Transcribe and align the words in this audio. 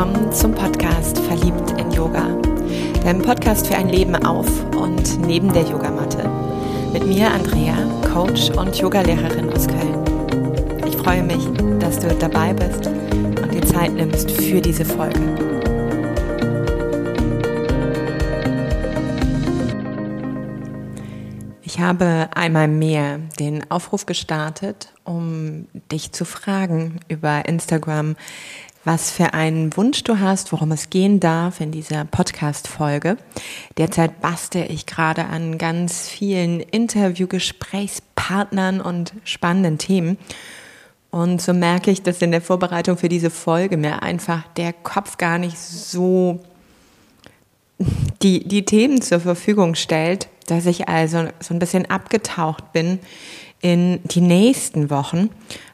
willkommen 0.00 0.32
zum 0.32 0.54
Podcast 0.54 1.18
Verliebt 1.18 1.72
in 1.78 1.90
Yoga, 1.90 2.26
deinem 3.04 3.20
Podcast 3.20 3.66
für 3.66 3.74
ein 3.74 3.90
Leben 3.90 4.16
auf 4.16 4.48
und 4.74 5.20
neben 5.26 5.52
der 5.52 5.64
Yogamatte. 5.64 6.26
Mit 6.90 7.06
mir 7.06 7.30
Andrea, 7.30 7.76
Coach 8.10 8.48
und 8.48 8.74
Yogalehrerin 8.76 9.52
aus 9.52 9.66
Köln. 9.66 10.02
Ich 10.88 10.96
freue 10.96 11.22
mich, 11.22 11.46
dass 11.80 11.98
du 11.98 12.08
dabei 12.14 12.54
bist 12.54 12.86
und 12.86 13.52
dir 13.52 13.60
Zeit 13.66 13.92
nimmst 13.92 14.30
für 14.30 14.62
diese 14.62 14.86
Folge. 14.86 15.20
Ich 21.60 21.78
habe 21.78 22.30
einmal 22.34 22.68
mehr 22.68 23.18
den 23.38 23.70
Aufruf 23.70 24.06
gestartet, 24.06 24.94
um 25.04 25.66
dich 25.92 26.12
zu 26.12 26.24
fragen 26.24 27.00
über 27.08 27.46
Instagram, 27.46 28.16
was 28.84 29.10
für 29.10 29.34
einen 29.34 29.76
Wunsch 29.76 30.04
du 30.04 30.20
hast, 30.20 30.52
worum 30.52 30.70
es 30.72 30.88
gehen 30.88 31.20
darf 31.20 31.60
in 31.60 31.70
dieser 31.70 32.06
Podcast-Folge. 32.06 33.18
Derzeit 33.76 34.22
bastel 34.22 34.64
ich 34.70 34.86
gerade 34.86 35.26
an 35.26 35.58
ganz 35.58 36.08
vielen 36.08 36.60
Interview-Gesprächspartnern 36.60 38.80
und 38.80 39.12
spannenden 39.24 39.76
Themen. 39.78 40.16
Und 41.10 41.42
so 41.42 41.52
merke 41.52 41.90
ich, 41.90 42.00
dass 42.02 42.22
in 42.22 42.30
der 42.30 42.40
Vorbereitung 42.40 42.96
für 42.96 43.10
diese 43.10 43.30
Folge 43.30 43.76
mir 43.76 44.02
einfach 44.02 44.44
der 44.56 44.72
Kopf 44.72 45.18
gar 45.18 45.36
nicht 45.38 45.58
so 45.58 46.40
die, 48.22 48.46
die 48.46 48.64
Themen 48.64 49.02
zur 49.02 49.18
Verfügung 49.20 49.74
stellt, 49.74 50.28
dass 50.46 50.64
ich 50.66 50.88
also 50.88 51.28
so 51.40 51.54
ein 51.54 51.58
bisschen 51.58 51.90
abgetaucht 51.90 52.72
bin 52.72 53.00
in 53.60 54.00
die 54.04 54.20
nächsten 54.20 54.90
Wochen. 54.90 55.30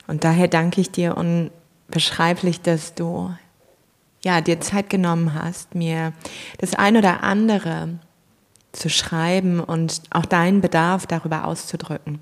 Und 0.07 0.25
daher 0.25 0.49
danke 0.49 0.81
ich 0.81 0.91
dir 0.91 1.17
und 1.17 1.51
beschreiblich, 1.89 2.61
dass 2.61 2.95
du 2.95 3.35
ja, 4.25 4.41
dir 4.41 4.61
Zeit 4.61 4.91
genommen 4.91 5.35
hast, 5.35 5.75
mir 5.75 6.13
das 6.59 6.75
ein 6.75 6.97
oder 6.97 7.23
andere 7.23 8.01
zu 8.73 8.91
schreiben 8.91 9.61
und 9.61 10.03
auch 10.11 10.27
deinen 10.27 10.61
Bedarf 10.61 11.07
darüber 11.07 11.45
auszudrücken. 11.45 12.19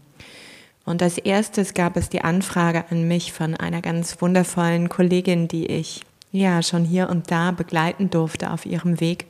Und 0.84 1.02
als 1.02 1.16
erstes 1.16 1.72
gab 1.72 1.96
es 1.96 2.10
die 2.10 2.20
Anfrage 2.20 2.84
an 2.90 3.08
mich 3.08 3.32
von 3.32 3.54
einer 3.54 3.80
ganz 3.80 4.20
wundervollen 4.20 4.90
Kollegin, 4.90 5.48
die 5.48 5.66
ich 5.66 6.02
ja 6.30 6.62
schon 6.62 6.84
hier 6.84 7.08
und 7.08 7.30
da 7.30 7.52
begleiten 7.52 8.10
durfte 8.10 8.50
auf 8.50 8.66
ihrem 8.66 9.00
Weg, 9.00 9.26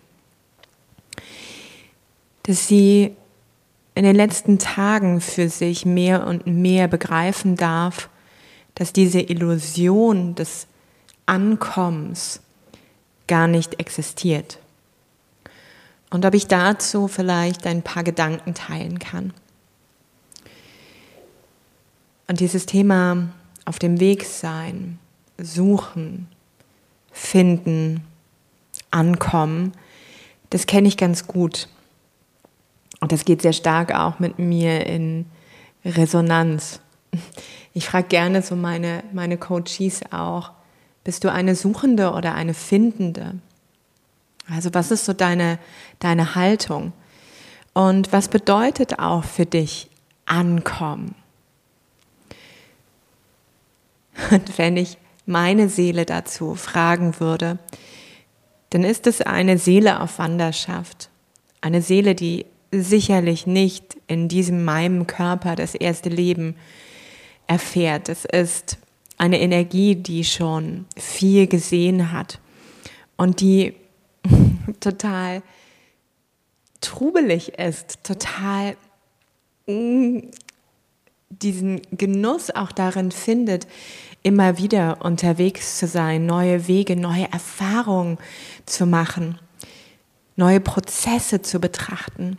dass 2.43 2.67
sie 2.67 3.15
in 3.95 4.03
den 4.03 4.17
letzten 4.17 4.59
Tagen 4.59 5.21
für 5.21 5.49
sich 5.49 5.87
mehr 5.87 6.27
und 6.27 6.47
mehr 6.47 6.89
begreifen 6.89 7.55
darf, 7.55 8.09
dass 8.75 8.93
diese 8.93 9.21
Illusion 9.21 10.35
des 10.35 10.67
Ankommens 11.27 12.41
gar 13.27 13.47
nicht 13.47 13.81
existiert. 13.81 14.59
Und 16.11 16.25
ob 16.25 16.35
ich 16.35 16.47
dazu 16.47 17.09
vielleicht 17.09 17.67
ein 17.67 17.83
paar 17.83 18.05
Gedanken 18.05 18.55
teilen 18.55 18.99
kann. 18.99 19.33
Und 22.27 22.41
dieses 22.41 22.67
Thema 22.67 23.29
auf 23.65 23.79
dem 23.79 24.01
Weg 24.01 24.25
sein, 24.25 24.99
suchen, 25.39 26.29
finden, 27.11 28.05
ankommen, 28.91 29.73
das 30.51 30.67
kenne 30.67 30.89
ich 30.89 30.97
ganz 30.97 31.27
gut. 31.27 31.69
Und 33.01 33.13
das 33.13 33.25
geht 33.25 33.43
sehr 33.43 33.53
stark 33.53 33.95
auch 33.95 34.19
mit 34.19 34.39
mir 34.39 34.87
in 34.87 35.27
Resonanz. 35.85 36.81
Ich 37.77 37.87
frage 37.89 38.07
gerne 38.07 38.41
so 38.41 38.55
meine, 38.55 39.03
meine 39.13 39.37
Coaches 39.37 40.03
auch, 40.13 40.53
bist 41.03 41.25
du 41.25 41.33
eine 41.33 41.57
Suchende 41.57 42.13
oder 42.13 42.33
eine 42.37 42.55
Findende? 42.55 43.35
Also 44.49 44.73
was 44.73 44.93
ist 44.93 45.07
so 45.07 45.13
deine, 45.13 45.59
deine 45.99 46.37
Haltung? 46.37 46.93
Und 47.73 48.13
was 48.13 48.29
bedeutet 48.29 49.01
auch 49.01 49.25
für 49.25 49.45
dich 49.45 49.91
ankommen? 50.25 51.17
Und 54.31 54.57
wenn 54.57 54.77
ich 54.77 54.97
meine 55.27 55.69
Seele 55.69 56.07
dazu 56.07 56.55
fragen 56.55 57.19
würde, 57.19 57.59
dann 58.71 58.85
ist 58.85 59.07
es 59.07 59.21
eine 59.21 59.59
Seele 59.59 60.01
auf 60.01 60.19
Wanderschaft. 60.19 61.09
Eine 61.61 61.83
Seele, 61.83 62.15
die 62.15 62.47
sicherlich 62.71 63.47
nicht 63.47 63.97
in 64.07 64.29
diesem 64.29 64.65
meinem 64.65 65.07
Körper 65.07 65.57
das 65.57 65.75
erste 65.75 66.09
Leben 66.09 66.57
erfährt. 67.47 68.09
Es 68.09 68.25
ist 68.25 68.79
eine 69.17 69.41
Energie, 69.41 69.95
die 69.95 70.25
schon 70.25 70.87
viel 70.97 71.47
gesehen 71.47 72.13
hat 72.13 72.41
und 73.17 73.41
die 73.41 73.75
total 74.81 75.43
trubelig 76.81 77.59
ist, 77.59 78.03
total 78.05 78.77
mm, 79.67 80.19
diesen 81.31 81.81
Genuss 81.91 82.51
auch 82.51 82.73
darin 82.73 83.11
findet, 83.11 83.67
immer 84.23 84.59
wieder 84.59 85.05
unterwegs 85.05 85.79
zu 85.79 85.87
sein, 85.87 86.27
neue 86.27 86.67
Wege, 86.69 86.97
neue 86.97 87.31
Erfahrungen 87.33 88.19
zu 88.67 88.87
machen, 88.87 89.39
neue 90.37 90.61
Prozesse 90.61 91.43
zu 91.43 91.61
betrachten, 91.61 92.39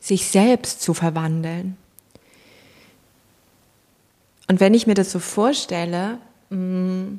sich 0.00 0.26
selbst 0.28 0.82
zu 0.82 0.94
verwandeln. 0.94 1.76
Und 4.46 4.60
wenn 4.60 4.74
ich 4.74 4.86
mir 4.86 4.94
das 4.94 5.10
so 5.10 5.18
vorstelle, 5.18 6.18
mm, 6.50 7.18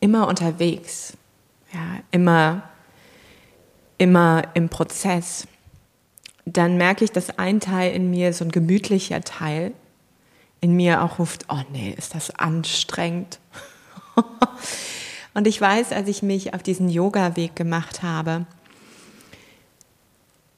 immer 0.00 0.26
unterwegs, 0.26 1.16
ja, 1.72 2.00
immer, 2.10 2.62
immer 3.98 4.42
im 4.54 4.68
Prozess, 4.68 5.46
dann 6.44 6.76
merke 6.76 7.04
ich, 7.04 7.12
dass 7.12 7.38
ein 7.38 7.60
Teil 7.60 7.94
in 7.94 8.10
mir, 8.10 8.32
so 8.32 8.44
ein 8.44 8.50
gemütlicher 8.50 9.20
Teil, 9.20 9.72
in 10.60 10.74
mir 10.74 11.02
auch 11.02 11.18
ruft, 11.18 11.46
oh 11.48 11.62
nee, 11.72 11.94
ist 11.96 12.14
das 12.14 12.30
anstrengend. 12.30 13.38
Und 15.34 15.46
ich 15.46 15.60
weiß, 15.60 15.92
als 15.92 16.08
ich 16.08 16.22
mich 16.22 16.54
auf 16.54 16.62
diesen 16.62 16.88
Yoga-Weg 16.88 17.56
gemacht 17.56 18.02
habe, 18.02 18.46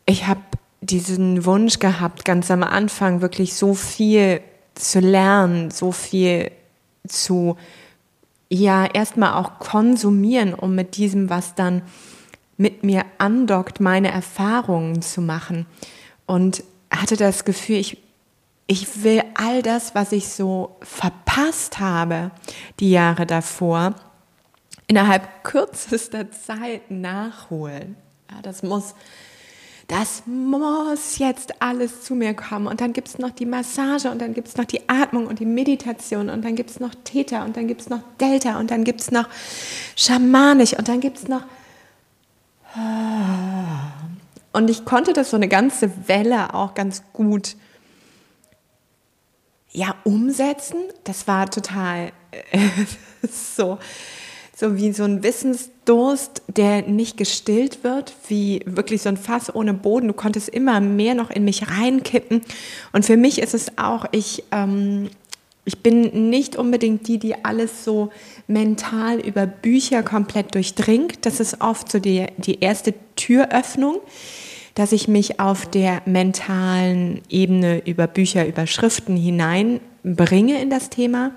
ich 0.07 0.27
habe 0.27 0.41
diesen 0.85 1.45
Wunsch 1.45 1.79
gehabt, 1.79 2.25
ganz 2.25 2.51
am 2.51 2.63
Anfang 2.63 3.21
wirklich 3.21 3.55
so 3.55 3.75
viel 3.75 4.41
zu 4.75 5.01
lernen, 5.01 5.71
so 5.71 5.93
viel 5.93 6.51
zu, 7.09 7.57
ja, 8.49 8.87
erstmal 8.87 9.35
auch 9.35 9.59
konsumieren, 9.59 10.55
um 10.55 10.75
mit 10.75 10.97
diesem, 10.97 11.31
was 11.31 11.55
dann 11.55 11.83
mit 12.57 12.85
mir 12.85 13.05
andockt, 13.19 13.81
meine 13.81 14.11
Erfahrungen 14.11 15.03
zu 15.03 15.21
machen. 15.21 15.67
Und 16.27 16.65
hatte 16.91 17.17
das 17.17 17.45
Gefühl, 17.45 17.77
ich, 17.77 17.99
ich 18.67 19.03
will 19.03 19.23
all 19.35 19.63
das, 19.63 19.95
was 19.95 20.13
ich 20.13 20.29
so 20.29 20.77
verpasst 20.81 21.81
habe, 21.81 22.31
die 22.81 22.91
Jahre 22.91 23.27
davor, 23.27 23.95
innerhalb 24.87 25.45
kürzester 25.45 26.31
Zeit 26.31 26.91
nachholen. 26.91 27.97
Ja, 28.31 28.43
das 28.43 28.63
muss 28.63 28.95
das 29.89 30.23
muss 30.27 31.19
jetzt 31.19 31.61
alles 31.61 32.03
zu 32.03 32.15
mir 32.15 32.35
kommen. 32.35 32.67
Und 32.67 32.81
dann 32.81 32.93
gibt 32.93 33.09
es 33.09 33.19
noch 33.19 33.31
die 33.31 33.47
Massage 33.47 34.11
und 34.11 34.21
dann 34.21 34.33
gibt 34.33 34.49
es 34.49 34.57
noch 34.57 34.65
die 34.65 34.89
Atmung 34.89 35.27
und 35.27 35.41
die 35.41 35.47
Meditation 35.47 36.31
und 36.31 36.45
dann 36.45 36.55
gibt 36.55 36.71
es 36.71 36.81
noch 36.81 36.95
Theta 37.05 37.45
und 37.45 37.57
dann 37.57 37.67
gibt 37.67 37.83
es 37.83 37.89
noch 37.91 38.01
Delta 38.21 38.59
und 38.59 38.71
dann 38.71 38.85
gibt 38.85 39.01
es 39.01 39.11
noch 39.11 39.29
Schamanisch 39.97 40.75
und 40.77 40.89
dann 40.89 41.01
gibt 41.01 41.19
es 41.19 41.29
noch... 41.29 41.43
Und 44.53 44.71
ich 44.71 44.85
konnte 44.85 45.13
das 45.13 45.31
so 45.31 45.37
eine 45.37 45.49
ganze 45.49 46.09
Welle 46.09 46.55
auch 46.55 46.75
ganz 46.75 47.03
gut 47.13 47.57
ja, 49.71 49.97
umsetzen. 50.05 50.79
Das 51.03 51.27
war 51.27 51.51
total 51.51 52.13
so 53.31 53.79
so 54.57 54.77
wie 54.77 54.93
so 54.93 55.05
ein 55.05 55.23
Wissensdurst, 55.23 56.43
der 56.49 56.83
nicht 56.83 57.17
gestillt 57.17 57.83
wird, 57.83 58.15
wie 58.29 58.61
wirklich 58.67 59.03
so 59.03 59.09
ein 59.09 59.17
Fass 59.17 59.55
ohne 59.55 59.75
Boden. 59.75 60.09
Du 60.09 60.15
konntest 60.15 60.49
immer 60.49 60.81
mehr 60.81 61.15
noch 61.15 61.31
in 61.31 61.45
mich 61.45 61.69
reinkippen. 61.69 62.43
Und 62.93 63.05
für 63.05 63.17
mich 63.17 63.41
ist 63.41 63.55
es 63.55 63.79
auch, 63.79 64.07
ich, 64.13 64.45
ähm, 64.53 65.11
ich 65.65 65.83
bin 65.83 66.31
nicht 66.31 66.57
unbedingt 66.57 67.09
die, 67.09 67.19
die 67.19 67.45
alles 67.45 67.85
so 67.85 68.11
mental 68.47 69.19
über 69.19 69.47
Bücher 69.47 70.03
komplett 70.03 70.55
durchdringt. 70.55 71.27
Das 71.27 71.41
ist 71.41 71.61
oft 71.61 71.91
so 71.91 71.99
die, 71.99 72.27
die 72.39 72.61
erste 72.61 72.95
Türöffnung 73.17 74.01
dass 74.77 74.91
ich 74.91 75.07
mich 75.07 75.39
auf 75.39 75.67
der 75.67 76.03
mentalen 76.05 77.23
Ebene 77.29 77.87
über 77.87 78.07
Bücher, 78.07 78.47
über 78.47 78.67
Schriften 78.67 79.17
hineinbringe 80.05 80.61
in 80.61 80.71
das 80.71 80.91
Thema. 80.91 81.33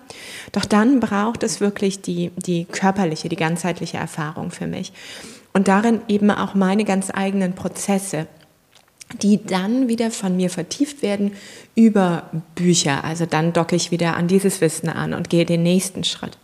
Doch 0.51 0.65
dann 0.65 0.99
braucht 0.99 1.43
es 1.43 1.59
wirklich 1.61 2.01
die, 2.01 2.31
die 2.35 2.65
körperliche, 2.65 3.29
die 3.29 3.35
ganzheitliche 3.35 3.97
Erfahrung 3.97 4.51
für 4.51 4.67
mich. 4.67 4.93
Und 5.53 5.67
darin 5.67 6.01
eben 6.07 6.29
auch 6.29 6.53
meine 6.53 6.83
ganz 6.83 7.09
eigenen 7.11 7.53
Prozesse, 7.53 8.27
die 9.21 9.43
dann 9.43 9.87
wieder 9.87 10.11
von 10.11 10.35
mir 10.35 10.49
vertieft 10.49 11.01
werden 11.01 11.31
über 11.75 12.29
Bücher. 12.55 13.03
Also 13.03 13.25
dann 13.25 13.53
docke 13.53 13.75
ich 13.75 13.89
wieder 13.89 14.17
an 14.17 14.27
dieses 14.27 14.61
Wissen 14.61 14.89
an 14.89 15.13
und 15.13 15.29
gehe 15.29 15.45
den 15.45 15.63
nächsten 15.63 16.03
Schritt. 16.03 16.37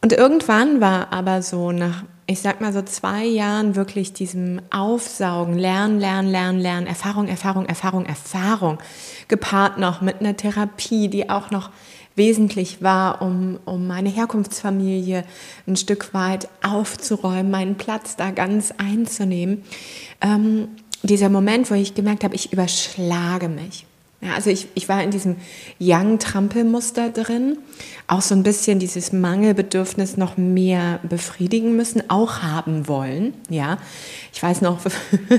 Und 0.00 0.12
irgendwann 0.12 0.80
war 0.80 1.12
aber 1.12 1.42
so 1.42 1.72
nach, 1.72 2.04
ich 2.26 2.40
sag 2.40 2.60
mal 2.60 2.72
so 2.72 2.82
zwei 2.82 3.24
Jahren 3.24 3.74
wirklich 3.74 4.12
diesem 4.12 4.60
Aufsaugen, 4.70 5.58
Lernen, 5.58 5.98
Lernen, 5.98 6.30
Lernen, 6.30 6.60
Lernen, 6.60 6.86
Erfahrung, 6.86 7.26
Erfahrung, 7.26 7.66
Erfahrung, 7.66 8.06
Erfahrung, 8.06 8.78
gepaart 9.28 9.78
noch 9.78 10.00
mit 10.00 10.20
einer 10.20 10.36
Therapie, 10.36 11.08
die 11.08 11.30
auch 11.30 11.50
noch 11.50 11.70
wesentlich 12.16 12.82
war, 12.82 13.22
um, 13.22 13.58
um 13.64 13.86
meine 13.86 14.08
Herkunftsfamilie 14.08 15.24
ein 15.66 15.76
Stück 15.76 16.12
weit 16.12 16.48
aufzuräumen, 16.62 17.50
meinen 17.50 17.76
Platz 17.76 18.16
da 18.16 18.30
ganz 18.30 18.74
einzunehmen. 18.76 19.62
Ähm, 20.20 20.68
dieser 21.02 21.28
Moment, 21.28 21.70
wo 21.70 21.74
ich 21.74 21.94
gemerkt 21.94 22.24
habe, 22.24 22.34
ich 22.34 22.52
überschlage 22.52 23.48
mich. 23.48 23.86
Ja, 24.20 24.34
also 24.34 24.50
ich, 24.50 24.66
ich 24.74 24.88
war 24.88 25.00
in 25.04 25.12
diesem 25.12 25.36
Young-Trampelmuster 25.78 27.10
drin, 27.10 27.56
auch 28.08 28.20
so 28.20 28.34
ein 28.34 28.42
bisschen 28.42 28.80
dieses 28.80 29.12
Mangelbedürfnis 29.12 30.16
noch 30.16 30.36
mehr 30.36 30.98
befriedigen 31.08 31.76
müssen, 31.76 32.10
auch 32.10 32.42
haben 32.42 32.88
wollen. 32.88 33.34
Ja, 33.48 33.78
ich 34.32 34.42
weiß 34.42 34.60
noch, 34.62 34.80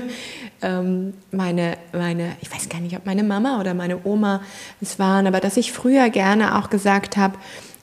ähm, 0.62 1.14
meine, 1.32 1.78
meine, 1.94 2.36
ich 2.42 2.54
weiß 2.54 2.70
gar 2.70 2.80
nicht, 2.80 2.96
ob 2.96 3.06
meine 3.06 3.24
Mama 3.24 3.60
oder 3.60 3.74
meine 3.74 4.00
Oma 4.04 4.42
es 4.82 5.00
waren, 5.00 5.28
aber 5.28 5.40
dass 5.40 5.58
ich 5.58 5.72
früher 5.72 6.10
gerne 6.10 6.58
auch 6.58 6.70
gesagt 6.70 7.18
habe, 7.18 7.38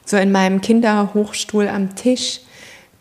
so 0.05 0.17
in 0.17 0.33
meinem 0.33 0.61
Kinderhochstuhl 0.61 1.69
am 1.69 1.97
Tisch, 1.97 2.41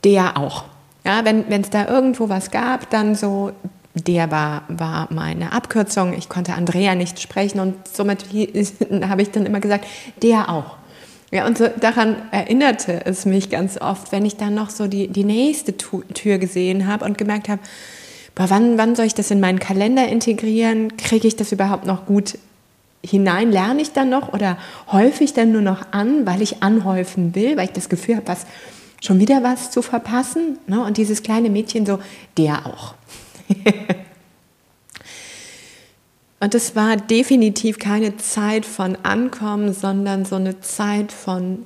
der 0.04 0.38
auch. 0.38 0.66
Ja, 1.04 1.24
wenn 1.24 1.62
es 1.62 1.69
da 1.69 1.88
irgendwo 1.88 2.30
was 2.30 2.50
gab, 2.50 2.89
dann 2.89 3.13
so 3.13 3.51
der 3.95 4.30
war, 4.30 4.63
war 4.68 5.07
meine 5.12 5.54
Abkürzung. 5.54 6.13
Ich 6.13 6.30
konnte 6.30 6.54
Andrea 6.54 6.95
nicht 6.95 7.22
sprechen 7.22 7.60
und 7.60 7.88
somit 7.88 8.25
habe 9.07 9.22
ich 9.22 9.31
dann 9.31 9.45
immer 9.45 9.60
gesagt, 9.60 9.86
der 10.22 10.50
auch. 10.50 10.77
Ja, 11.31 11.45
und 11.48 11.57
so 11.57 11.68
daran 11.68 12.18
erinnerte 12.31 13.06
es 13.06 13.25
mich 13.25 13.50
ganz 13.50 13.80
oft, 13.80 14.12
wenn 14.12 14.25
ich 14.25 14.38
dann 14.38 14.54
noch 14.54 14.69
so 14.69 14.88
die, 14.88 15.07
die 15.07 15.24
nächste 15.24 15.75
Tür 15.75 16.38
gesehen 16.38 16.88
habe 16.88 17.06
und 17.06 17.18
gemerkt 17.18 17.50
habe, 17.50 17.62
boah, 18.35 18.49
wann, 18.49 18.77
wann 18.77 18.95
soll 18.95 19.05
ich 19.05 19.15
das 19.15 19.31
in 19.31 19.39
meinen 19.39 19.59
Kalender 19.59 20.07
integrieren? 20.07 20.97
Kriege 20.97 21.27
ich 21.27 21.35
das 21.35 21.51
überhaupt 21.51 21.85
noch 21.85 22.05
gut 22.05 22.37
hinein? 23.03 23.51
Lerne 23.51 23.81
ich 23.81 23.93
dann 23.93 24.09
noch 24.09 24.33
oder 24.33 24.57
häufe 24.91 25.23
ich 25.23 25.33
dann 25.33 25.51
nur 25.51 25.61
noch 25.61 25.91
an, 25.91 26.25
weil 26.25 26.41
ich 26.41 26.61
anhäufen 26.61 27.33
will, 27.33 27.57
weil 27.57 27.65
ich 27.65 27.73
das 27.73 27.89
Gefühl 27.89 28.17
habe, 28.17 28.27
was, 28.27 28.45
schon 29.01 29.19
wieder 29.19 29.41
was 29.43 29.71
zu 29.71 29.81
verpassen? 29.81 30.59
Ne? 30.67 30.83
Und 30.83 30.97
dieses 30.97 31.23
kleine 31.23 31.49
Mädchen 31.49 31.85
so, 31.85 31.99
der 32.37 32.65
auch. 32.65 32.95
Und 36.39 36.53
es 36.53 36.75
war 36.75 36.97
definitiv 36.97 37.79
keine 37.79 38.17
Zeit 38.17 38.65
von 38.65 38.97
Ankommen, 39.03 39.73
sondern 39.73 40.25
so 40.25 40.35
eine 40.35 40.59
Zeit 40.59 41.11
von 41.11 41.65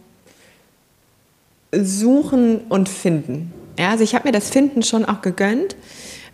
Suchen 1.74 2.62
und 2.69 2.88
Finden. 2.88 3.51
Ja, 3.77 3.89
also 3.92 4.04
ich 4.04 4.15
habe 4.15 4.27
mir 4.27 4.31
das 4.31 4.50
Finden 4.50 4.83
schon 4.83 5.06
auch 5.06 5.22
gegönnt. 5.22 5.75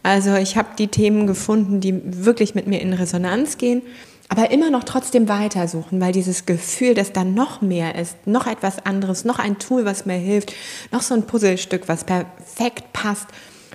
Also 0.05 0.35
ich 0.35 0.55
habe 0.55 0.67
die 0.77 0.89
Themen 0.89 1.25
gefunden, 1.25 1.81
die 1.81 1.99
wirklich 2.23 2.53
mit 2.53 2.67
mir 2.67 2.79
in 2.79 2.93
Resonanz 2.93 3.57
gehen, 3.57 3.81
aber 4.29 4.51
immer 4.51 4.69
noch 4.69 4.83
trotzdem 4.83 5.27
weitersuchen, 5.27 5.99
weil 5.99 6.11
dieses 6.11 6.45
Gefühl, 6.45 6.93
dass 6.93 7.11
da 7.11 7.23
noch 7.23 7.61
mehr 7.61 7.95
ist, 7.95 8.27
noch 8.27 8.45
etwas 8.45 8.85
anderes, 8.85 9.25
noch 9.25 9.39
ein 9.39 9.57
Tool, 9.57 9.83
was 9.83 10.05
mir 10.05 10.13
hilft, 10.13 10.53
noch 10.91 11.01
so 11.01 11.15
ein 11.15 11.23
Puzzlestück, 11.23 11.87
was 11.87 12.03
perfekt 12.03 12.93
passt, 12.93 13.25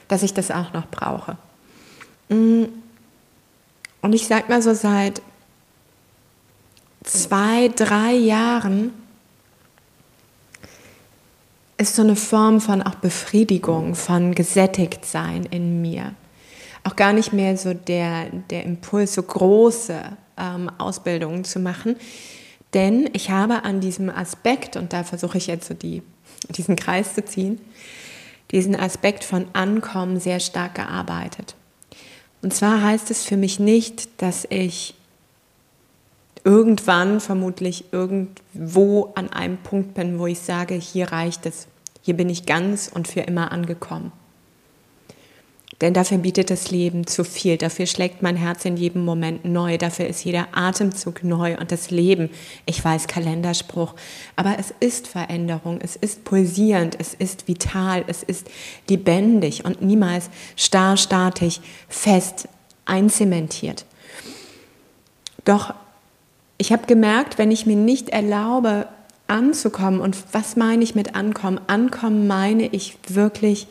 dass 0.06 0.22
ich 0.22 0.32
das 0.32 0.52
auch 0.52 0.72
noch 0.72 0.86
brauche. 0.88 1.36
Mm. 2.28 2.66
Und 4.00 4.12
ich 4.12 4.28
sag 4.28 4.48
mal 4.48 4.62
so 4.62 4.72
seit 4.72 5.22
zwei, 7.02 7.72
drei 7.74 8.12
Jahren 8.12 8.92
ist 11.76 11.96
so 11.96 12.02
eine 12.02 12.14
Form 12.14 12.60
von 12.60 12.82
auch 12.82 12.94
Befriedigung, 12.94 13.96
von 13.96 14.32
gesättigt 14.32 15.04
sein 15.04 15.44
in 15.50 15.82
mir. 15.82 16.14
Auch 16.84 16.96
gar 16.96 17.12
nicht 17.12 17.32
mehr 17.32 17.56
so 17.56 17.74
der, 17.74 18.26
der 18.50 18.64
Impuls, 18.64 19.14
so 19.14 19.22
große 19.22 20.00
ähm, 20.38 20.70
Ausbildungen 20.78 21.44
zu 21.44 21.58
machen. 21.58 21.96
Denn 22.74 23.10
ich 23.12 23.30
habe 23.30 23.64
an 23.64 23.80
diesem 23.80 24.10
Aspekt, 24.10 24.76
und 24.76 24.92
da 24.92 25.04
versuche 25.04 25.38
ich 25.38 25.46
jetzt 25.46 25.66
so 25.68 25.74
die, 25.74 26.02
diesen 26.50 26.76
Kreis 26.76 27.14
zu 27.14 27.24
ziehen, 27.24 27.60
diesen 28.50 28.76
Aspekt 28.76 29.24
von 29.24 29.46
Ankommen 29.52 30.20
sehr 30.20 30.40
stark 30.40 30.76
gearbeitet. 30.76 31.54
Und 32.42 32.54
zwar 32.54 32.82
heißt 32.82 33.10
es 33.10 33.24
für 33.24 33.36
mich 33.36 33.60
nicht, 33.60 34.22
dass 34.22 34.46
ich 34.48 34.94
irgendwann 36.44 37.20
vermutlich 37.20 37.92
irgendwo 37.92 39.12
an 39.14 39.30
einem 39.30 39.58
Punkt 39.58 39.94
bin, 39.94 40.18
wo 40.18 40.26
ich 40.26 40.40
sage, 40.40 40.74
hier 40.74 41.12
reicht 41.12 41.44
es, 41.44 41.66
hier 42.00 42.16
bin 42.16 42.30
ich 42.30 42.46
ganz 42.46 42.90
und 42.92 43.08
für 43.08 43.20
immer 43.20 43.52
angekommen. 43.52 44.12
Denn 45.80 45.94
dafür 45.94 46.18
bietet 46.18 46.50
das 46.50 46.70
Leben 46.70 47.06
zu 47.06 47.24
viel, 47.24 47.56
dafür 47.56 47.86
schlägt 47.86 48.20
mein 48.20 48.36
Herz 48.36 48.66
in 48.66 48.76
jedem 48.76 49.02
Moment 49.02 49.46
neu, 49.46 49.78
dafür 49.78 50.06
ist 50.06 50.22
jeder 50.24 50.48
Atemzug 50.52 51.24
neu. 51.24 51.56
Und 51.56 51.72
das 51.72 51.90
Leben, 51.90 52.28
ich 52.66 52.84
weiß 52.84 53.06
Kalenderspruch, 53.06 53.94
aber 54.36 54.56
es 54.58 54.74
ist 54.80 55.08
Veränderung, 55.08 55.80
es 55.82 55.96
ist 55.96 56.24
pulsierend, 56.24 56.96
es 56.98 57.14
ist 57.14 57.48
vital, 57.48 58.04
es 58.08 58.22
ist 58.22 58.48
lebendig 58.90 59.64
und 59.64 59.80
niemals 59.80 60.28
starr, 60.54 60.98
statisch, 60.98 61.60
fest, 61.88 62.46
einzementiert. 62.84 63.86
Doch 65.46 65.72
ich 66.58 66.72
habe 66.72 66.86
gemerkt, 66.86 67.38
wenn 67.38 67.50
ich 67.50 67.64
mir 67.64 67.76
nicht 67.76 68.10
erlaube, 68.10 68.86
anzukommen, 69.28 70.00
und 70.00 70.16
was 70.32 70.56
meine 70.56 70.82
ich 70.82 70.94
mit 70.94 71.14
ankommen? 71.14 71.58
Ankommen 71.68 72.26
meine 72.26 72.66
ich 72.66 72.98
wirklich 73.08 73.66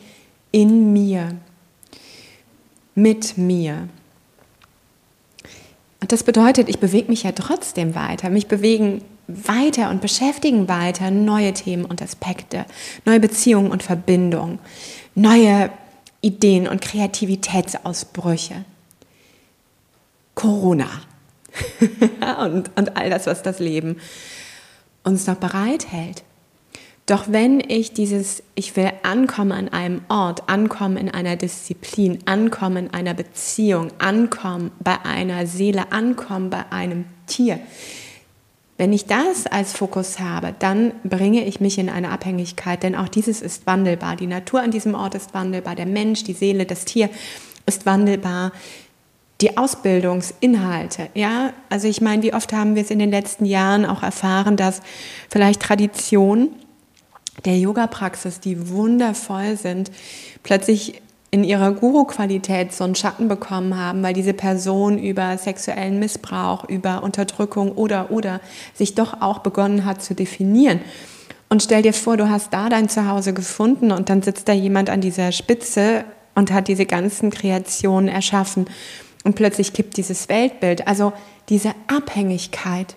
in 0.50 0.92
mir 0.92 1.36
mit 3.02 3.38
mir. 3.38 3.88
Und 6.00 6.12
das 6.12 6.24
bedeutet, 6.24 6.68
ich 6.68 6.78
bewege 6.78 7.08
mich 7.08 7.22
ja 7.22 7.32
trotzdem 7.32 7.94
weiter. 7.94 8.30
Mich 8.30 8.46
bewegen 8.46 9.02
weiter 9.26 9.90
und 9.90 10.00
beschäftigen 10.00 10.68
weiter 10.68 11.10
neue 11.10 11.52
Themen 11.52 11.84
und 11.84 12.02
Aspekte, 12.02 12.64
neue 13.04 13.20
Beziehungen 13.20 13.70
und 13.70 13.82
Verbindungen, 13.82 14.58
neue 15.14 15.70
Ideen 16.20 16.66
und 16.68 16.80
Kreativitätsausbrüche. 16.80 18.64
Corona 20.34 20.88
und, 22.44 22.70
und 22.76 22.96
all 22.96 23.10
das, 23.10 23.26
was 23.26 23.42
das 23.42 23.58
Leben 23.58 23.96
uns 25.04 25.26
noch 25.26 25.36
bereithält. 25.36 26.22
Doch 27.10 27.24
wenn 27.26 27.58
ich 27.58 27.92
dieses, 27.92 28.40
ich 28.54 28.76
will 28.76 28.92
ankommen 29.02 29.50
an 29.50 29.68
einem 29.70 30.02
Ort, 30.08 30.48
ankommen 30.48 30.96
in 30.96 31.10
einer 31.10 31.34
Disziplin, 31.34 32.20
ankommen 32.24 32.86
in 32.86 32.94
einer 32.94 33.14
Beziehung, 33.14 33.90
ankommen 33.98 34.70
bei 34.78 34.96
einer 35.02 35.48
Seele, 35.48 35.90
ankommen 35.90 36.50
bei 36.50 36.70
einem 36.70 37.06
Tier, 37.26 37.58
wenn 38.78 38.92
ich 38.92 39.06
das 39.06 39.48
als 39.48 39.72
Fokus 39.72 40.20
habe, 40.20 40.54
dann 40.60 40.92
bringe 41.02 41.44
ich 41.46 41.60
mich 41.60 41.78
in 41.78 41.88
eine 41.88 42.10
Abhängigkeit, 42.10 42.84
denn 42.84 42.94
auch 42.94 43.08
dieses 43.08 43.42
ist 43.42 43.66
wandelbar. 43.66 44.14
Die 44.14 44.28
Natur 44.28 44.62
an 44.62 44.70
diesem 44.70 44.94
Ort 44.94 45.16
ist 45.16 45.34
wandelbar, 45.34 45.74
der 45.74 45.86
Mensch, 45.86 46.22
die 46.22 46.32
Seele, 46.32 46.64
das 46.64 46.84
Tier 46.84 47.10
ist 47.66 47.86
wandelbar. 47.86 48.52
Die 49.40 49.58
Ausbildungsinhalte, 49.58 51.08
ja, 51.14 51.54
also 51.70 51.88
ich 51.88 52.00
meine, 52.00 52.22
wie 52.22 52.34
oft 52.34 52.52
haben 52.52 52.76
wir 52.76 52.82
es 52.82 52.90
in 52.92 53.00
den 53.00 53.10
letzten 53.10 53.46
Jahren 53.46 53.84
auch 53.84 54.04
erfahren, 54.04 54.56
dass 54.56 54.80
vielleicht 55.28 55.60
Tradition 55.60 56.50
der 57.44 57.58
Yoga-Praxis, 57.58 58.40
die 58.40 58.68
wundervoll 58.68 59.56
sind, 59.56 59.90
plötzlich 60.42 61.00
in 61.30 61.44
ihrer 61.44 61.72
Guru-Qualität 61.72 62.72
so 62.72 62.84
einen 62.84 62.96
Schatten 62.96 63.28
bekommen 63.28 63.76
haben, 63.76 64.02
weil 64.02 64.14
diese 64.14 64.34
Person 64.34 64.98
über 64.98 65.38
sexuellen 65.38 65.98
Missbrauch, 65.98 66.68
über 66.68 67.02
Unterdrückung 67.02 67.72
oder 67.72 68.10
oder 68.10 68.40
sich 68.74 68.94
doch 68.94 69.20
auch 69.20 69.38
begonnen 69.38 69.84
hat 69.84 70.02
zu 70.02 70.14
definieren. 70.14 70.80
Und 71.48 71.62
stell 71.62 71.82
dir 71.82 71.92
vor, 71.92 72.16
du 72.16 72.28
hast 72.28 72.52
da 72.52 72.68
dein 72.68 72.88
Zuhause 72.88 73.32
gefunden 73.32 73.92
und 73.92 74.08
dann 74.08 74.22
sitzt 74.22 74.48
da 74.48 74.52
jemand 74.52 74.90
an 74.90 75.00
dieser 75.00 75.30
Spitze 75.32 76.04
und 76.34 76.52
hat 76.52 76.68
diese 76.68 76.86
ganzen 76.86 77.30
Kreationen 77.30 78.08
erschaffen 78.08 78.66
und 79.24 79.34
plötzlich 79.34 79.72
kippt 79.72 79.96
dieses 79.96 80.28
Weltbild. 80.28 80.88
Also 80.88 81.12
diese 81.48 81.74
Abhängigkeit, 81.86 82.96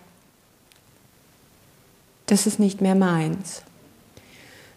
das 2.26 2.48
ist 2.48 2.60
nicht 2.60 2.82
mehr 2.82 2.96
meins 2.96 3.64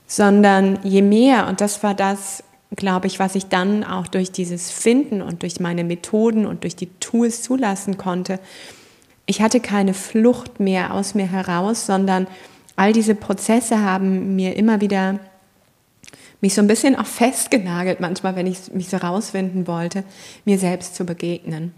sondern 0.06 0.78
je 0.82 1.02
mehr, 1.02 1.46
und 1.48 1.60
das 1.60 1.82
war 1.82 1.94
das, 1.94 2.42
glaube 2.74 3.06
ich, 3.06 3.18
was 3.18 3.34
ich 3.34 3.46
dann 3.46 3.84
auch 3.84 4.06
durch 4.06 4.32
dieses 4.32 4.70
Finden 4.70 5.22
und 5.22 5.42
durch 5.42 5.60
meine 5.60 5.84
Methoden 5.84 6.46
und 6.46 6.64
durch 6.64 6.76
die 6.76 6.90
Tools 7.00 7.42
zulassen 7.42 7.96
konnte, 7.96 8.38
ich 9.26 9.42
hatte 9.42 9.60
keine 9.60 9.94
Flucht 9.94 10.60
mehr 10.60 10.94
aus 10.94 11.14
mir 11.14 11.26
heraus, 11.30 11.86
sondern 11.86 12.26
all 12.76 12.92
diese 12.92 13.14
Prozesse 13.14 13.80
haben 13.80 14.36
mir 14.36 14.56
immer 14.56 14.80
wieder 14.80 15.18
mich 16.40 16.54
so 16.54 16.60
ein 16.60 16.66
bisschen 16.66 16.96
auch 16.96 17.06
festgenagelt, 17.06 18.00
manchmal, 18.00 18.36
wenn 18.36 18.46
ich 18.46 18.72
mich 18.72 18.88
so 18.88 18.98
rausfinden 18.98 19.66
wollte, 19.66 20.04
mir 20.44 20.58
selbst 20.58 20.94
zu 20.94 21.04
begegnen. 21.04 21.72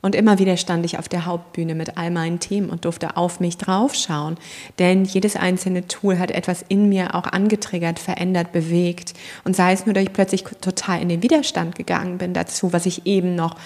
Und 0.00 0.14
immer 0.14 0.38
wieder 0.38 0.56
stand 0.56 0.86
ich 0.86 0.98
auf 0.98 1.08
der 1.08 1.26
Hauptbühne 1.26 1.74
mit 1.74 1.98
all 1.98 2.10
meinen 2.10 2.40
Themen 2.40 2.70
und 2.70 2.84
durfte 2.84 3.16
auf 3.16 3.40
mich 3.40 3.58
draufschauen. 3.58 4.36
Denn 4.78 5.04
jedes 5.04 5.36
einzelne 5.36 5.86
Tool 5.86 6.18
hat 6.18 6.30
etwas 6.30 6.64
in 6.68 6.88
mir 6.88 7.14
auch 7.14 7.26
angetriggert, 7.26 7.98
verändert, 7.98 8.52
bewegt. 8.52 9.14
Und 9.44 9.54
sei 9.54 9.72
es 9.72 9.84
nur, 9.84 9.92
dass 9.92 10.04
ich 10.04 10.12
plötzlich 10.12 10.44
total 10.60 11.02
in 11.02 11.08
den 11.08 11.22
Widerstand 11.22 11.74
gegangen 11.74 12.18
bin 12.18 12.32
dazu, 12.32 12.72
was 12.72 12.86
ich 12.86 13.06
eben 13.06 13.34
noch 13.34 13.56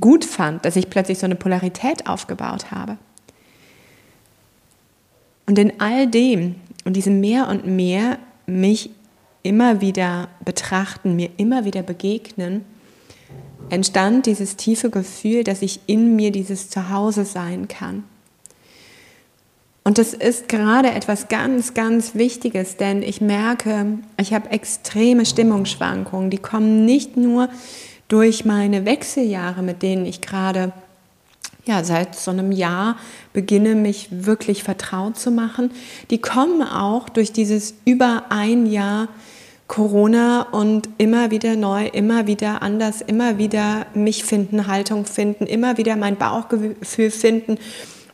gut 0.00 0.24
fand, 0.24 0.64
dass 0.64 0.76
ich 0.76 0.90
plötzlich 0.90 1.18
so 1.18 1.26
eine 1.26 1.36
Polarität 1.36 2.06
aufgebaut 2.06 2.70
habe. 2.70 2.98
Und 5.46 5.58
in 5.58 5.80
all 5.80 6.06
dem 6.06 6.56
und 6.84 6.94
diesem 6.94 7.20
mehr 7.20 7.48
und 7.48 7.66
mehr 7.66 8.18
mich 8.46 8.90
immer 9.42 9.80
wieder 9.80 10.28
betrachten, 10.44 11.16
mir 11.16 11.30
immer 11.36 11.64
wieder 11.64 11.82
begegnen, 11.82 12.64
entstand 13.70 14.26
dieses 14.26 14.56
tiefe 14.56 14.90
Gefühl, 14.90 15.44
dass 15.44 15.62
ich 15.62 15.80
in 15.86 16.16
mir 16.16 16.32
dieses 16.32 16.70
Zuhause 16.70 17.24
sein 17.24 17.68
kann. 17.68 18.04
Und 19.82 19.98
das 19.98 20.12
ist 20.12 20.48
gerade 20.48 20.90
etwas 20.90 21.28
ganz, 21.28 21.72
ganz 21.72 22.14
Wichtiges, 22.14 22.76
denn 22.76 23.02
ich 23.02 23.20
merke, 23.20 23.98
ich 24.18 24.34
habe 24.34 24.50
extreme 24.50 25.24
Stimmungsschwankungen. 25.24 26.30
Die 26.30 26.38
kommen 26.38 26.84
nicht 26.84 27.16
nur 27.16 27.48
durch 28.08 28.44
meine 28.44 28.84
Wechseljahre, 28.84 29.62
mit 29.62 29.82
denen 29.82 30.04
ich 30.04 30.20
gerade 30.20 30.72
ja, 31.66 31.84
seit 31.84 32.14
so 32.16 32.30
einem 32.30 32.52
Jahr 32.52 32.96
beginne, 33.32 33.74
mich 33.74 34.08
wirklich 34.10 34.62
vertraut 34.62 35.18
zu 35.18 35.30
machen. 35.30 35.70
Die 36.10 36.20
kommen 36.20 36.62
auch 36.62 37.08
durch 37.08 37.32
dieses 37.32 37.74
über 37.84 38.24
ein 38.30 38.66
Jahr 38.66 39.08
Corona 39.70 40.48
und 40.50 40.88
immer 40.98 41.30
wieder 41.30 41.54
neu, 41.54 41.86
immer 41.86 42.26
wieder 42.26 42.60
anders, 42.60 43.02
immer 43.02 43.38
wieder 43.38 43.86
mich 43.94 44.24
finden, 44.24 44.66
Haltung 44.66 45.06
finden, 45.06 45.46
immer 45.46 45.78
wieder 45.78 45.94
mein 45.94 46.16
Bauchgefühl 46.16 47.12
finden, 47.12 47.56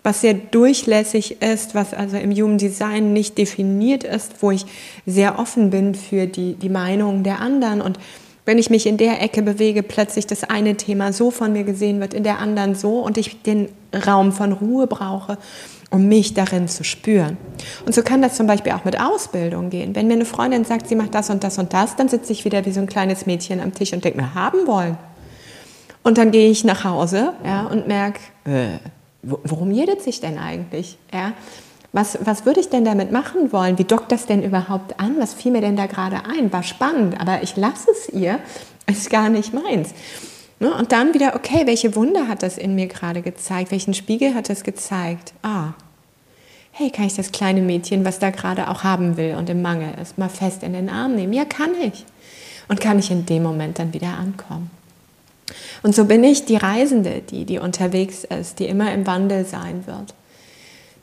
was 0.03 0.21
sehr 0.21 0.35
durchlässig 0.35 1.41
ist, 1.41 1.75
was 1.75 1.95
also 1.95 2.19
im 2.19 2.31
Human 2.31 2.59
Design 2.59 3.15
nicht 3.15 3.39
definiert 3.39 4.05
ist, 4.05 4.43
wo 4.43 4.51
ich 4.51 4.67
sehr 5.07 5.39
offen 5.39 5.71
bin 5.71 5.95
für 5.95 6.27
die, 6.27 6.55
die 6.55 6.69
Meinungen 6.69 7.25
der 7.25 7.41
anderen 7.41 7.81
und 7.81 7.99
wenn 8.47 8.59
ich 8.59 8.71
mich 8.71 8.87
in 8.87 8.97
der 8.97 9.21
Ecke 9.23 9.43
bewege, 9.43 9.83
plötzlich 9.83 10.27
das 10.27 10.45
eine 10.45 10.77
Thema 10.77 11.13
so 11.13 11.31
von 11.31 11.53
mir 11.53 11.65
gesehen 11.65 12.01
wird, 12.01 12.15
in 12.15 12.23
der 12.23 12.39
anderen 12.39 12.75
so 12.75 13.01
und 13.01 13.19
ich 13.19 13.43
den 13.43 13.69
Raum 14.07 14.33
von 14.33 14.53
Ruhe 14.53 14.87
brauche, 14.87 15.37
um 15.91 16.07
mich 16.09 16.33
darin 16.35 16.69
zu 16.69 16.85
spüren. 16.85 17.37
Und 17.85 17.95
so 17.95 18.03
kann 18.03 18.23
das 18.23 18.37
zum 18.37 18.47
Beispiel 18.47 18.73
auch 18.73 18.85
mit 18.85 19.01
Ausbildung 19.01 19.69
gehen. 19.69 19.95
Wenn 19.95 20.07
mir 20.07 20.15
eine 20.15 20.25
Freundin 20.25 20.65
sagt, 20.65 20.89
sie 20.89 20.95
macht 20.95 21.15
das 21.15 21.29
und 21.29 21.43
das 21.45 21.59
und 21.59 21.73
das, 21.73 21.97
dann 21.97 22.09
sitze 22.09 22.33
ich 22.33 22.45
wieder 22.45 22.65
wie 22.65 22.73
so 22.73 22.81
ein 22.81 22.87
kleines 22.87 23.27
Mädchen 23.27 23.61
am 23.61 23.75
Tisch 23.75 23.93
und 23.93 24.05
denke 24.05 24.21
mir, 24.21 24.35
haben 24.35 24.67
wollen. 24.67 24.97
Und 26.05 26.19
dann 26.19 26.31
gehe 26.31 26.49
ich 26.49 26.65
nach 26.65 26.85
Hause 26.85 27.33
ja, 27.45 27.67
und 27.67 27.89
merke, 27.89 28.21
äh, 28.45 28.79
worum 29.23 29.73
jedet 29.73 30.03
sich 30.03 30.21
denn 30.21 30.39
eigentlich? 30.39 30.99
Ja? 31.13 31.33
Was, 31.97 32.19
was 32.21 32.45
würde 32.45 32.61
ich 32.61 32.69
denn 32.69 32.85
damit 32.85 33.11
machen 33.11 33.53
wollen? 33.53 33.79
Wie 33.79 33.85
dockt 33.85 34.13
das 34.13 34.27
denn 34.27 34.43
überhaupt 34.43 35.01
an? 35.01 35.17
Was 35.19 35.33
fiel 35.33 35.51
mir 35.51 35.63
denn 35.63 35.77
da 35.77 35.87
gerade 35.87 36.27
ein? 36.27 36.53
War 36.53 36.63
spannend, 36.63 37.19
aber 37.19 37.43
ich 37.43 37.57
lasse 37.57 37.91
es 37.91 38.11
ihr, 38.11 38.39
ist 38.87 39.09
gar 39.09 39.31
nicht 39.31 39.55
meins. 39.55 39.95
Ne? 40.61 40.75
Und 40.75 40.93
dann 40.93 41.15
wieder, 41.15 41.35
okay, 41.35 41.63
welche 41.65 41.97
Wunder 41.97 42.29
hat 42.29 42.43
das 42.43 42.59
in 42.59 42.75
mir 42.75 42.87
gerade 42.87 43.23
gezeigt? 43.23 43.71
Welchen 43.71 43.95
Spiegel 43.95 44.35
hat 44.35 44.51
das 44.51 44.63
gezeigt? 44.63 45.33
Ah, 45.43 45.73
hey, 46.71 46.91
kann 46.91 47.07
ich 47.07 47.15
das 47.15 47.33
kleine 47.33 47.63
Mädchen, 47.63 48.05
was 48.05 48.19
da 48.19 48.29
gerade 48.29 48.69
auch 48.69 48.85
haben 48.85 49.17
will 49.17 49.35
und 49.35 49.49
im 49.49 49.63
Mangel 49.63 49.95
ist, 49.99 50.19
mal 50.19 50.29
fest 50.29 50.65
in 50.65 50.75
den 50.75 50.91
Arm 50.91 51.15
nehmen? 51.15 51.33
Ja, 51.33 51.47
kann 51.47 51.71
ich. 51.81 52.05
Und 52.69 52.79
kann 52.79 52.99
ich 52.99 53.11
in 53.11 53.25
dem 53.25 53.43
Moment 53.43 53.79
dann 53.79 53.95
wieder 53.95 54.19
ankommen. 54.19 54.71
Und 55.83 55.95
so 55.95 56.05
bin 56.05 56.23
ich 56.25 56.45
die 56.45 56.57
Reisende, 56.57 57.23
die, 57.23 57.47
die 57.47 57.59
unterwegs 57.59 58.25
ist, 58.25 58.59
die 58.59 58.67
immer 58.67 58.93
im 58.93 59.07
Wandel 59.07 59.47
sein 59.47 59.87
wird 59.87 60.13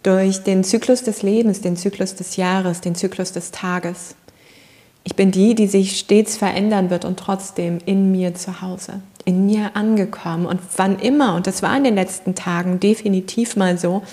durch 0.04 0.44
den 0.44 0.64
Zyklus 0.64 1.04
des 1.04 1.24
Lebens, 1.24 1.62
den 1.62 1.78
Zyklus 1.78 2.16
des 2.16 2.36
Jahres, 2.36 2.82
den 2.82 2.96
Zyklus 2.96 3.32
des 3.32 3.52
Tages. 3.52 4.16
Ich 5.06 5.16
bin 5.16 5.32
die, 5.32 5.56
die 5.56 5.68
sich 5.68 5.98
stets 5.98 6.38
verändern 6.38 6.90
wird 6.90 7.06
und 7.06 7.18
trotzdem 7.20 7.80
in 7.86 8.12
mir 8.12 8.36
zu 8.36 8.62
Hause, 8.62 9.02
in 9.26 9.46
mir 9.46 9.76
angekommen. 9.76 10.46
Und 10.46 10.60
wann 10.78 11.00
immer, 11.00 11.36
und 11.36 11.48
das 11.48 11.64
war 11.64 11.76
in 11.76 11.84
den 11.84 11.96
letzten 11.96 12.36
Tagen 12.36 12.80
definitiv 12.80 13.56
mal 13.56 13.78
so, 13.78 14.04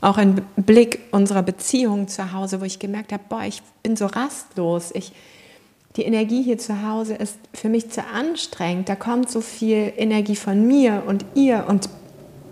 auch 0.00 0.18
im 0.18 0.36
Blick 0.56 1.00
unserer 1.10 1.42
Beziehung 1.42 2.06
zu 2.08 2.32
Hause, 2.32 2.60
wo 2.60 2.64
ich 2.64 2.78
gemerkt 2.78 3.12
habe, 3.12 3.24
boah, 3.28 3.42
ich 3.42 3.62
bin 3.82 3.96
so 3.96 4.06
rastlos. 4.06 4.90
Ich, 4.94 5.12
die 5.96 6.02
Energie 6.02 6.42
hier 6.42 6.58
zu 6.58 6.86
Hause 6.86 7.14
ist 7.14 7.36
für 7.52 7.68
mich 7.68 7.90
zu 7.90 8.04
anstrengend. 8.04 8.88
Da 8.88 8.94
kommt 8.94 9.28
so 9.30 9.40
viel 9.40 9.92
Energie 9.96 10.36
von 10.36 10.66
mir 10.66 11.02
und 11.06 11.24
ihr 11.34 11.64
und 11.66 11.88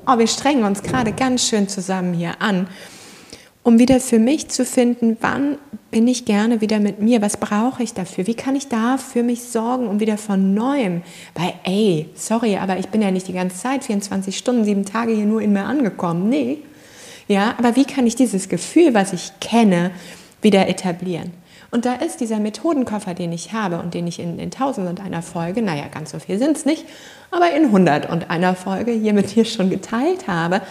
oh, 0.06 0.18
wir 0.18 0.26
strengen 0.26 0.64
uns 0.64 0.82
gerade 0.82 1.12
ganz 1.12 1.48
schön 1.48 1.68
zusammen 1.68 2.14
hier 2.14 2.40
an, 2.40 2.68
um 3.62 3.78
wieder 3.80 3.98
für 4.00 4.20
mich 4.20 4.48
zu 4.48 4.64
finden, 4.64 5.16
wann 5.20 5.58
bin 5.90 6.06
ich 6.06 6.24
gerne 6.24 6.60
wieder 6.60 6.78
mit 6.78 7.00
mir, 7.00 7.20
was 7.20 7.36
brauche 7.36 7.82
ich 7.82 7.94
dafür, 7.94 8.26
wie 8.26 8.34
kann 8.34 8.54
ich 8.54 8.68
da 8.68 8.96
für 8.96 9.24
mich 9.24 9.42
sorgen, 9.42 9.88
um 9.88 9.98
wieder 9.98 10.18
von 10.18 10.54
neuem, 10.54 11.02
weil 11.34 11.54
ey, 11.64 12.08
sorry, 12.14 12.56
aber 12.58 12.78
ich 12.78 12.88
bin 12.88 13.02
ja 13.02 13.10
nicht 13.10 13.26
die 13.26 13.32
ganze 13.32 13.56
Zeit, 13.56 13.84
24 13.84 14.36
Stunden, 14.36 14.64
sieben 14.64 14.84
Tage 14.84 15.12
hier 15.12 15.26
nur 15.26 15.42
in 15.42 15.52
mir 15.52 15.64
angekommen, 15.64 16.28
nee, 16.28 16.58
ja, 17.28 17.56
aber 17.58 17.74
wie 17.74 17.84
kann 17.84 18.06
ich 18.06 18.14
dieses 18.14 18.48
Gefühl, 18.48 18.94
was 18.94 19.12
ich 19.12 19.32
kenne, 19.40 19.90
wieder 20.42 20.68
etablieren? 20.68 21.32
Und 21.70 21.84
da 21.84 21.94
ist 21.94 22.20
dieser 22.20 22.38
Methodenkoffer, 22.38 23.14
den 23.14 23.32
ich 23.32 23.52
habe 23.52 23.78
und 23.78 23.94
den 23.94 24.06
ich 24.06 24.18
in, 24.18 24.38
in 24.38 24.50
tausend 24.50 24.88
und 24.88 25.00
einer 25.00 25.22
Folge, 25.22 25.62
naja, 25.62 25.84
ganz 25.92 26.12
so 26.12 26.18
viel 26.18 26.38
sind 26.38 26.56
es 26.56 26.64
nicht, 26.64 26.84
aber 27.30 27.52
in 27.52 27.72
hundert 27.72 28.08
und 28.10 28.30
einer 28.30 28.54
Folge 28.54 28.92
hier 28.92 29.12
mit 29.12 29.34
dir 29.34 29.44
schon 29.44 29.70
geteilt 29.70 30.28
habe, 30.28 30.62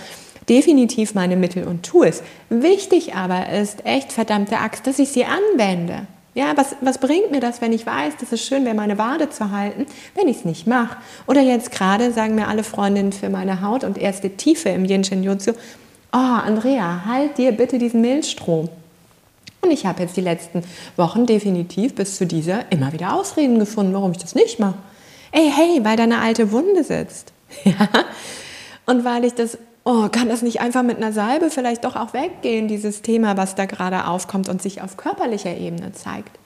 definitiv 0.49 1.13
meine 1.15 1.35
Mittel 1.35 1.65
und 1.65 1.83
Tools. 1.83 2.23
Wichtig 2.49 3.15
aber 3.15 3.49
ist, 3.49 3.85
echt 3.85 4.11
verdammte 4.11 4.57
Axt, 4.57 4.87
dass 4.87 4.99
ich 4.99 5.09
sie 5.09 5.25
anwende. 5.25 6.07
Ja, 6.35 6.51
was, 6.57 6.75
was 6.81 6.97
bringt 6.97 7.31
mir 7.31 7.39
das, 7.39 7.61
wenn 7.61 7.71
ich 7.71 7.85
weiß, 7.85 8.17
dass 8.17 8.33
es 8.33 8.45
schön 8.45 8.65
wäre, 8.65 8.75
meine 8.75 8.97
Wade 8.97 9.29
zu 9.29 9.51
halten, 9.51 9.85
wenn 10.15 10.27
ich 10.27 10.37
es 10.37 10.45
nicht 10.45 10.67
mache? 10.67 10.97
Oder 11.27 11.41
jetzt 11.41 11.71
gerade 11.71 12.11
sagen 12.11 12.35
mir 12.35 12.49
alle 12.49 12.63
Freundinnen 12.63 13.13
für 13.13 13.29
meine 13.29 13.61
Haut 13.61 13.85
und 13.85 13.97
erste 13.97 14.29
Tiefe 14.31 14.67
im 14.69 14.83
Yin 14.83 15.05
Shin 15.05 15.23
Jutsu, 15.23 15.51
oh, 16.11 16.17
Andrea, 16.17 17.03
halt 17.05 17.37
dir 17.37 17.53
bitte 17.53 17.77
diesen 17.77 18.01
Milchstrom. 18.01 18.67
Und 19.65 19.71
ich 19.71 19.87
habe 19.87 20.03
jetzt 20.03 20.15
die 20.15 20.21
letzten 20.21 20.63
Wochen 20.95 21.25
definitiv 21.25 21.95
bis 21.95 22.17
zu 22.17 22.27
dieser 22.27 22.71
immer 22.71 22.93
wieder 22.93 23.15
Ausreden 23.15 23.57
gefunden, 23.57 23.93
warum 23.93 24.11
ich 24.11 24.19
das 24.19 24.35
nicht 24.35 24.59
mache. 24.59 24.77
Ey, 25.31 25.51
hey, 25.51 25.83
weil 25.83 25.97
da 25.97 26.03
eine 26.03 26.19
alte 26.19 26.51
Wunde 26.51 26.83
sitzt. 26.83 27.33
Ja? 27.63 27.87
Und 28.85 29.03
weil 29.05 29.23
ich 29.23 29.33
das, 29.33 29.57
oh, 29.83 30.09
kann 30.09 30.29
das 30.29 30.43
nicht 30.43 30.61
einfach 30.61 30.83
mit 30.83 30.97
einer 30.97 31.11
Salbe 31.11 31.49
vielleicht 31.49 31.85
doch 31.85 31.95
auch 31.95 32.13
weggehen, 32.13 32.67
dieses 32.67 33.01
Thema, 33.01 33.37
was 33.37 33.55
da 33.55 33.65
gerade 33.65 34.07
aufkommt 34.07 34.49
und 34.49 34.61
sich 34.61 34.81
auf 34.81 34.97
körperlicher 34.97 35.55
Ebene 35.57 35.93
zeigt. 35.93 36.37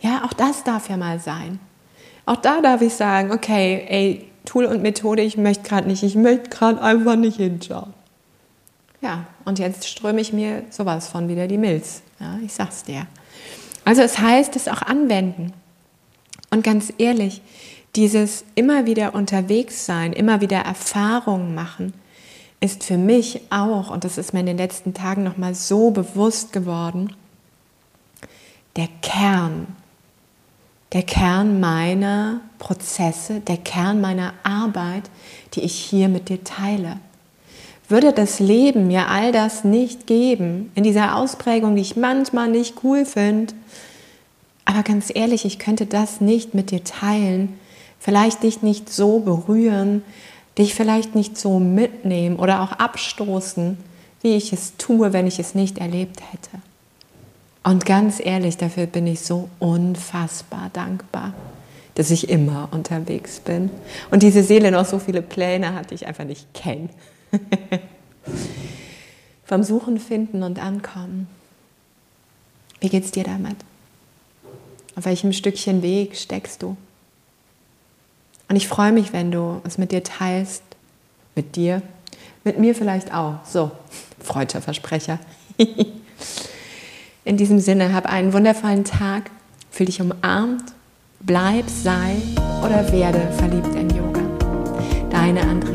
Ja, 0.00 0.24
auch 0.24 0.32
das 0.32 0.64
darf 0.64 0.88
ja 0.88 0.96
mal 0.96 1.20
sein. 1.20 1.60
Auch 2.26 2.36
da 2.36 2.60
darf 2.60 2.80
ich 2.82 2.94
sagen, 2.94 3.30
okay, 3.30 3.84
ey, 3.88 4.24
Tool 4.44 4.64
und 4.64 4.82
Methode, 4.82 5.22
ich 5.22 5.36
möchte 5.36 5.68
gerade 5.68 5.86
nicht, 5.86 6.02
ich 6.02 6.16
möchte 6.16 6.50
gerade 6.50 6.82
einfach 6.82 7.14
nicht 7.14 7.36
hinschauen. 7.36 7.94
Ja, 9.02 9.26
und 9.44 9.58
jetzt 9.58 9.88
ströme 9.88 10.20
ich 10.20 10.32
mir 10.32 10.62
sowas 10.70 11.08
von 11.08 11.28
wieder 11.28 11.48
die 11.48 11.58
Milz. 11.58 12.02
Ja, 12.20 12.38
ich 12.44 12.52
sag's 12.52 12.84
dir. 12.84 13.06
Also 13.84 14.00
es 14.02 14.18
heißt 14.18 14.54
es 14.54 14.68
auch 14.68 14.82
anwenden. 14.82 15.52
Und 16.50 16.62
ganz 16.62 16.92
ehrlich, 16.98 17.42
dieses 17.96 18.44
immer 18.54 18.86
wieder 18.86 19.14
unterwegs 19.14 19.84
sein, 19.86 20.12
immer 20.12 20.40
wieder 20.40 20.58
Erfahrungen 20.58 21.54
machen, 21.54 21.92
ist 22.60 22.84
für 22.84 22.96
mich 22.96 23.40
auch, 23.50 23.90
und 23.90 24.04
das 24.04 24.18
ist 24.18 24.32
mir 24.32 24.40
in 24.40 24.46
den 24.46 24.56
letzten 24.56 24.94
Tagen 24.94 25.24
nochmal 25.24 25.54
so 25.54 25.90
bewusst 25.90 26.52
geworden, 26.52 27.12
der 28.76 28.88
Kern, 29.02 29.66
der 30.92 31.02
Kern 31.02 31.58
meiner 31.58 32.40
Prozesse, 32.60 33.40
der 33.40 33.56
Kern 33.56 34.00
meiner 34.00 34.34
Arbeit, 34.44 35.10
die 35.54 35.62
ich 35.62 35.74
hier 35.74 36.08
mit 36.08 36.28
dir 36.28 36.44
teile. 36.44 36.98
Würde 37.92 38.14
das 38.14 38.40
Leben 38.40 38.86
mir 38.86 39.08
all 39.08 39.32
das 39.32 39.64
nicht 39.64 40.06
geben, 40.06 40.72
in 40.74 40.82
dieser 40.82 41.14
Ausprägung, 41.14 41.76
die 41.76 41.82
ich 41.82 41.94
manchmal 41.94 42.48
nicht 42.48 42.76
cool 42.82 43.04
finde, 43.04 43.52
aber 44.64 44.82
ganz 44.82 45.12
ehrlich, 45.14 45.44
ich 45.44 45.58
könnte 45.58 45.84
das 45.84 46.22
nicht 46.22 46.54
mit 46.54 46.70
dir 46.70 46.84
teilen, 46.84 47.52
vielleicht 47.98 48.44
dich 48.44 48.62
nicht 48.62 48.88
so 48.88 49.18
berühren, 49.18 50.02
dich 50.56 50.74
vielleicht 50.74 51.14
nicht 51.14 51.36
so 51.36 51.58
mitnehmen 51.58 52.36
oder 52.36 52.62
auch 52.62 52.72
abstoßen, 52.72 53.76
wie 54.22 54.36
ich 54.36 54.54
es 54.54 54.78
tue, 54.78 55.12
wenn 55.12 55.26
ich 55.26 55.38
es 55.38 55.54
nicht 55.54 55.76
erlebt 55.76 56.22
hätte. 56.32 56.62
Und 57.62 57.84
ganz 57.84 58.20
ehrlich, 58.24 58.56
dafür 58.56 58.86
bin 58.86 59.06
ich 59.06 59.20
so 59.20 59.50
unfassbar 59.58 60.70
dankbar, 60.72 61.34
dass 61.96 62.10
ich 62.10 62.30
immer 62.30 62.70
unterwegs 62.70 63.40
bin 63.40 63.68
und 64.10 64.22
diese 64.22 64.42
Seele 64.42 64.70
noch 64.70 64.86
so 64.86 64.98
viele 64.98 65.20
Pläne 65.20 65.74
hat, 65.74 65.90
die 65.90 65.96
ich 65.96 66.06
einfach 66.06 66.24
nicht 66.24 66.54
kenne. 66.54 66.88
Vom 69.44 69.62
Suchen, 69.62 69.98
Finden 69.98 70.42
und 70.42 70.58
Ankommen. 70.58 71.26
Wie 72.80 72.88
geht's 72.88 73.10
dir 73.10 73.24
damit? 73.24 73.56
Auf 74.96 75.04
welchem 75.04 75.32
Stückchen 75.32 75.82
Weg 75.82 76.16
steckst 76.16 76.62
du? 76.62 76.76
Und 78.48 78.56
ich 78.56 78.68
freue 78.68 78.92
mich, 78.92 79.12
wenn 79.12 79.30
du 79.30 79.60
es 79.64 79.78
mit 79.78 79.92
dir 79.92 80.02
teilst, 80.02 80.62
mit 81.34 81.56
dir, 81.56 81.82
mit 82.44 82.58
mir 82.58 82.74
vielleicht 82.74 83.14
auch. 83.14 83.36
So, 83.46 83.70
freudscher 84.20 84.60
Versprecher. 84.60 85.18
In 87.24 87.36
diesem 87.36 87.60
Sinne, 87.60 87.94
hab 87.94 88.06
einen 88.06 88.32
wundervollen 88.32 88.84
Tag, 88.84 89.30
fühl 89.70 89.86
dich 89.86 90.00
umarmt, 90.00 90.72
bleib, 91.20 91.66
sei 91.68 92.16
oder 92.64 92.90
werde 92.92 93.32
verliebt 93.38 93.72
in 93.76 93.90
Yoga. 93.90 94.22
Deine 95.08 95.42
Andrea. 95.42 95.71